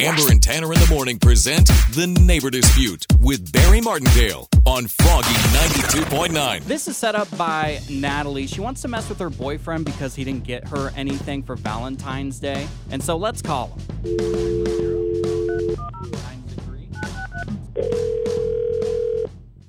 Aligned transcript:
Amber 0.00 0.30
and 0.30 0.40
Tanner 0.40 0.72
in 0.72 0.78
the 0.78 0.86
morning 0.94 1.18
present 1.18 1.66
The 1.66 2.06
Neighbor 2.06 2.50
Dispute 2.50 3.04
with 3.18 3.52
Barry 3.52 3.80
Martindale 3.80 4.48
on 4.64 4.86
Froggy 4.86 5.26
92.9. 5.26 6.62
This 6.62 6.86
is 6.86 6.96
set 6.96 7.16
up 7.16 7.28
by 7.36 7.80
Natalie. 7.90 8.46
She 8.46 8.60
wants 8.60 8.80
to 8.82 8.88
mess 8.88 9.08
with 9.08 9.18
her 9.18 9.28
boyfriend 9.28 9.86
because 9.86 10.14
he 10.14 10.22
didn't 10.22 10.44
get 10.44 10.68
her 10.68 10.92
anything 10.94 11.42
for 11.42 11.56
Valentine's 11.56 12.38
Day. 12.38 12.68
And 12.92 13.02
so 13.02 13.16
let's 13.16 13.42
call 13.42 13.70
him. 13.70 13.80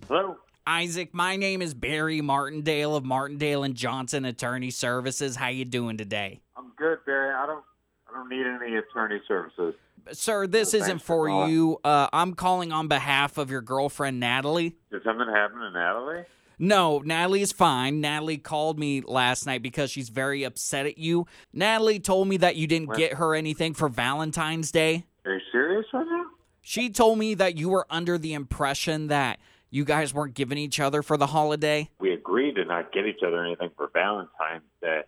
Hello. 0.08 0.36
Isaac, 0.68 1.12
my 1.12 1.38
name 1.38 1.64
is 1.64 1.74
Barry 1.74 2.22
Martindale 2.22 2.96
of 2.96 3.04
Martindale 3.04 3.64
and 3.64 3.74
Johnson 3.74 4.26
Attorney 4.26 4.70
Services. 4.70 5.36
How 5.36 5.48
you 5.48 5.66
doing 5.66 5.98
today? 5.98 6.42
I'm 6.56 6.72
good, 6.78 7.00
Barry. 7.08 7.34
I 7.34 7.48
don't 7.48 7.64
I 7.64 7.79
don't 8.20 8.30
need 8.30 8.46
any 8.46 8.76
attorney 8.78 9.22
services. 9.28 9.76
Sir, 10.12 10.48
this 10.48 10.72
Thanks 10.72 10.86
isn't 10.86 11.00
for 11.02 11.48
you. 11.48 11.78
Uh, 11.84 12.08
I'm 12.12 12.34
calling 12.34 12.72
on 12.72 12.88
behalf 12.88 13.38
of 13.38 13.52
your 13.52 13.62
girlfriend, 13.62 14.20
Natalie. 14.20 14.76
Did 14.92 15.04
something 15.04 15.28
happen 15.28 15.60
to 15.60 15.72
Natalie? 15.72 16.24
No, 16.58 17.00
Natalie 17.00 17.42
is 17.42 17.52
fine. 17.52 18.02
Natalie 18.02 18.38
called 18.38 18.80
me 18.80 19.02
last 19.02 19.46
night 19.46 19.62
because 19.62 19.92
she's 19.92 20.10
very 20.10 20.44
upset 20.44 20.86
at 20.86 20.98
you. 20.98 21.26
Natalie 21.54 22.00
told 22.00 22.28
me 22.28 22.38
that 22.38 22.56
you 22.56 22.68
didn't 22.68 22.90
What? 22.90 22.98
get 22.98 23.14
her 23.14 23.34
anything 23.36 23.74
for 23.74 23.88
Valentine's 23.88 24.72
Day. 24.72 25.06
Are 25.26 25.34
you 25.34 25.42
serious 25.52 25.86
right 25.94 26.06
now? 26.06 26.26
She 26.62 26.90
told 26.90 27.18
me 27.18 27.34
that 27.36 27.58
you 27.58 27.70
were 27.70 27.86
under 27.90 28.18
the 28.18 28.34
impression 28.34 29.08
that 29.08 29.40
you 29.70 29.86
guys 29.86 30.14
weren't 30.14 30.34
giving 30.34 30.58
each 30.58 30.80
other 30.80 31.02
for 31.02 31.16
the 31.16 31.28
holiday. 31.28 31.90
We 32.00 32.12
agreed 32.14 32.56
to 32.56 32.66
not 32.66 32.92
get 32.92 33.06
each 33.06 33.22
other 33.26 33.44
anything 33.44 33.70
for 33.78 33.90
Valentine's 33.94 34.64
Day. 34.82 35.02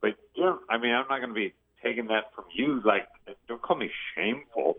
But 0.00 0.14
you 0.34 0.44
know, 0.44 0.58
I 0.68 0.78
mean, 0.78 0.92
I'm 0.92 1.04
not 1.08 1.18
going 1.18 1.28
to 1.28 1.34
be 1.34 1.54
taking 1.86 2.06
that 2.06 2.32
from 2.34 2.44
you. 2.52 2.80
Like, 2.84 3.06
don't 3.48 3.62
call 3.62 3.76
me 3.76 3.90
shameful. 4.14 4.78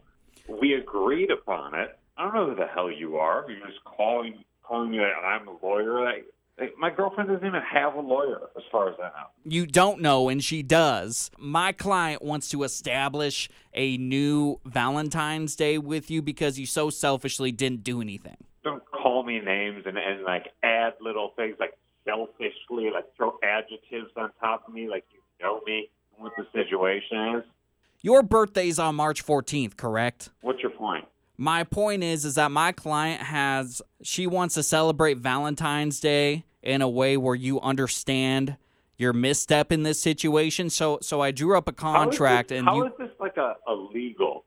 We 0.50 0.74
agreed 0.74 1.32
upon 1.32 1.76
it. 1.76 1.98
I 2.18 2.24
don't 2.24 2.34
know 2.34 2.50
who 2.50 2.56
the 2.56 2.68
hell 2.68 2.92
you 2.92 3.18
are. 3.18 3.46
You're 3.50 3.66
just 3.68 3.84
calling 3.84 4.44
calling 4.64 4.92
me 4.92 4.98
that 4.98 5.26
I'm 5.26 5.48
a 5.48 5.58
lawyer. 5.66 6.04
Like, 6.04 6.26
like, 6.60 6.74
my 6.78 6.90
girlfriend 6.90 7.30
doesn't 7.30 7.46
even 7.46 7.62
have 7.62 7.94
a 7.94 8.02
lawyer, 8.02 8.50
as 8.58 8.64
far 8.72 8.90
as 8.90 8.96
I 9.00 9.04
know. 9.04 9.28
You 9.46 9.68
don't 9.68 10.02
know, 10.02 10.28
and 10.28 10.44
she 10.44 10.64
does. 10.64 11.30
My 11.38 11.72
client 11.72 12.24
wants 12.24 12.50
to 12.50 12.64
establish 12.64 13.48
a 13.74 13.98
new 13.98 14.60
Valentine's 14.66 15.56
Day 15.56 15.78
with 15.78 16.10
you 16.10 16.22
because 16.22 16.58
you 16.58 16.66
so 16.66 16.90
selfishly 16.90 17.52
didn't 17.52 17.84
do 17.84 18.02
anything. 18.02 18.38
don't 18.64 18.84
call 18.92 19.24
me 19.24 19.40
names 19.40 19.84
and, 19.86 19.98
and 19.98 20.24
like 20.24 20.48
add 20.64 20.94
little 21.00 21.34
things 21.38 21.56
like 21.60 21.78
selfishly, 22.06 22.90
like 22.92 23.06
throw 23.16 23.38
adjectives 23.44 24.12
on 24.18 24.32
top 24.40 24.68
of 24.68 24.74
me, 24.74 24.90
like 24.90 25.06
you 25.14 25.46
know 25.46 25.62
me 25.66 25.90
the 26.38 26.46
situation 26.54 27.38
is. 27.38 27.44
Your 28.02 28.24
birthday's 28.24 28.80
on 28.80 28.96
March 28.96 29.26
14th, 29.26 29.76
correct? 29.76 30.30
What's 30.42 30.62
your 30.62 30.72
point? 30.72 31.06
My 31.38 31.64
point 31.64 32.04
is 32.04 32.26
is 32.26 32.36
that 32.36 32.52
my 32.52 32.72
client 32.72 33.22
has 33.22 33.82
she 34.02 34.26
wants 34.26 34.56
to 34.56 34.64
celebrate 34.64 35.18
Valentine's 35.18 36.00
Day 36.00 36.46
in 36.64 36.82
a 36.82 36.90
way 36.90 37.16
where 37.18 37.36
you 37.36 37.62
understand 37.62 38.58
your 38.98 39.14
misstep 39.14 39.72
in 39.72 39.84
this 39.84 40.00
situation. 40.00 40.70
So 40.70 40.98
so 41.02 41.22
I 41.22 41.32
drew 41.32 41.56
up 41.58 41.68
a 41.68 41.74
How 41.78 41.94
contract 41.94 42.50
this, 42.50 42.60
and 42.60 42.68
how 42.68 42.78
you 42.78 42.86
is 42.88 42.94
this 42.98 43.12
like 43.20 43.38
a, 43.38 43.56
a 43.68 43.74
legal 43.74 44.46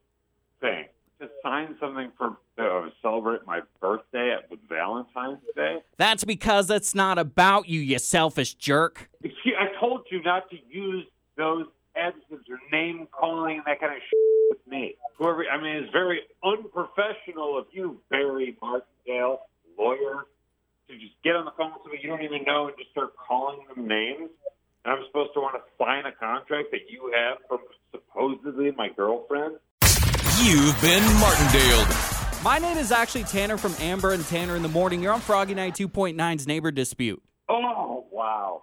thing? 0.61 0.87
To 1.21 1.29
sign 1.45 1.77
something 1.79 2.11
for 2.17 2.39
to 2.57 2.89
celebrate 3.03 3.47
my 3.47 3.61
birthday 3.81 4.33
at 4.33 4.51
with 4.51 4.61
Valentine's 4.69 5.39
Day? 5.55 5.79
that's 5.97 6.25
because 6.25 6.71
it's 6.71 6.95
not 6.95 7.19
about 7.19 7.69
you, 7.69 7.81
you 7.81 7.99
selfish 7.99 8.55
jerk. 8.55 9.11
Excuse, 9.23 9.55
I 9.59 9.79
told 9.79 10.07
you 10.11 10.23
not 10.23 10.51
to 10.51 10.57
use 10.69 11.07
those 11.37 11.67
name 12.73 13.09
calling 13.11 13.57
and 13.57 13.65
that 13.67 13.81
kind 13.81 13.93
of 13.93 14.01
shit 14.03 14.21
with 14.51 14.67
me. 14.67 14.97
Whoever, 15.19 15.45
I 15.47 15.61
mean, 15.61 15.77
it's 15.77 15.93
very 15.93 16.21
unprofessional 16.45 17.59
of 17.59 17.67
you, 17.73 18.01
Barry 18.11 18.57
Martindale, 18.61 19.41
lawyer, 19.79 20.27
to 20.89 20.95
just 20.95 21.15
get 21.23 21.37
on 21.37 21.45
the 21.45 21.53
phone 21.57 21.73
with 21.73 21.83
somebody 21.83 22.03
you 22.03 22.09
don't 22.09 22.23
even 22.23 22.45
know 22.45 22.69
and 22.69 22.77
just 22.77 22.91
start 22.91 23.13
calling 23.17 23.61
them 23.69 23.87
names. 23.87 24.31
And 24.85 24.95
I'm 24.95 25.05
supposed 25.07 25.35
to 25.35 25.41
want 25.41 25.57
to 25.57 25.63
sign 25.79 26.07
a 26.07 26.13
contract 26.13 26.69
that 26.73 26.89
you 26.89 27.13
have 27.15 27.39
from 27.49 27.61
supposedly 27.93 28.73
my 28.73 28.89
girlfriend. 28.89 29.57
You've 30.43 30.81
been 30.81 31.05
Martindale. 31.21 31.87
My 32.43 32.59
name 32.59 32.79
is 32.79 32.91
actually 32.91 33.25
Tanner 33.25 33.59
from 33.59 33.75
Amber 33.79 34.13
and 34.13 34.25
Tanner 34.25 34.57
in 34.57 34.63
the 34.63 34.69
Morning. 34.69 35.03
You're 35.03 35.13
on 35.13 35.21
Froggy 35.21 35.55
92.9's 35.55 36.47
Neighbor 36.47 36.71
Dispute. 36.71 37.23
Oh, 37.51 38.07
wow. 38.11 38.63